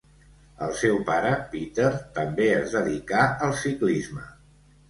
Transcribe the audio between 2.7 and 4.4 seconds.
dedicà al ciclisme.